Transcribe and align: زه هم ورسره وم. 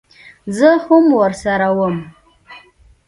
زه 0.57 0.69
هم 0.85 1.05
ورسره 1.21 1.67
وم. 1.77 1.95